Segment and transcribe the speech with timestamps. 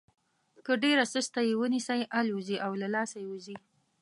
[0.65, 3.57] که ډېره سسته یې ونیسئ الوزي او له لاسه وځي.